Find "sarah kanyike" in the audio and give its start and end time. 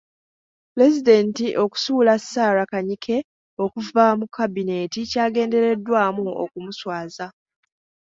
2.31-3.17